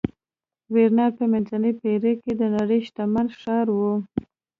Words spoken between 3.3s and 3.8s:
ښار و